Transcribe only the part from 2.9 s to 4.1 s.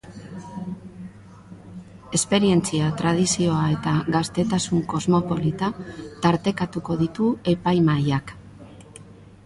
tradizioa eta